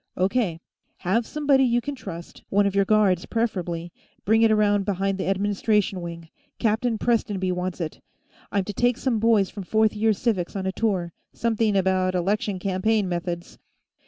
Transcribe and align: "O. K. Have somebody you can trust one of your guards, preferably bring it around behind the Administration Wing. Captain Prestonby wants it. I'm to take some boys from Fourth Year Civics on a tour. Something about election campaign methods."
"O. 0.17 0.27
K. 0.27 0.59
Have 0.97 1.27
somebody 1.27 1.63
you 1.63 1.79
can 1.79 1.93
trust 1.93 2.41
one 2.49 2.65
of 2.65 2.73
your 2.73 2.85
guards, 2.85 3.27
preferably 3.27 3.91
bring 4.25 4.41
it 4.41 4.49
around 4.49 4.83
behind 4.83 5.19
the 5.19 5.27
Administration 5.27 6.01
Wing. 6.01 6.27
Captain 6.57 6.97
Prestonby 6.97 7.51
wants 7.51 7.79
it. 7.79 8.01
I'm 8.51 8.63
to 8.63 8.73
take 8.73 8.97
some 8.97 9.19
boys 9.19 9.51
from 9.51 9.61
Fourth 9.61 9.93
Year 9.95 10.13
Civics 10.13 10.55
on 10.55 10.65
a 10.65 10.71
tour. 10.71 11.13
Something 11.33 11.75
about 11.75 12.15
election 12.15 12.57
campaign 12.57 13.07
methods." 13.07 13.59